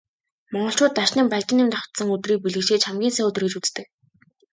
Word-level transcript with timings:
Монголчууд 0.53 0.93
Дашням, 0.97 1.25
Балжинням 1.31 1.67
давхацсан 1.71 2.07
өдрийг 2.15 2.39
бэлгэшээж 2.41 2.81
хамгийн 2.85 3.13
сайн 3.13 3.27
өдөр 3.29 3.43
гэж 3.45 3.53
үздэг. 3.59 3.87